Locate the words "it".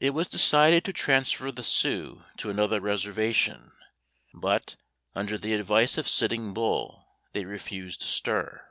0.00-0.10